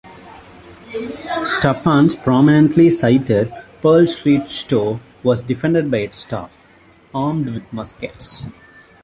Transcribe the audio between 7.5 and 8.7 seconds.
with muskets.